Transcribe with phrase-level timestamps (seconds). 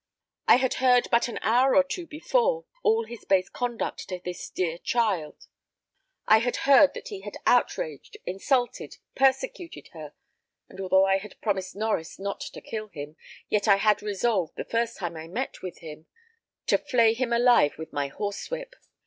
[0.47, 4.49] I had heard but an hour or two before all his base conduct to this
[4.49, 5.45] dear child
[6.27, 10.15] I had heard that he had outraged, insulted, persecuted her;
[10.67, 13.15] and although I had promised Norries not to kill him,
[13.47, 16.07] yet I had resolved, the first time I met with him,
[16.65, 18.75] to flay him alive with my horsewhip.